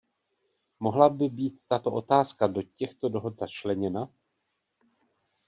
Mohla 0.79 1.09
by 1.09 1.29
být 1.29 1.59
tato 1.67 1.91
otázka 1.91 2.47
do 2.47 2.61
těchto 2.75 3.09
dohod 3.09 3.39
začleněna? 3.39 4.09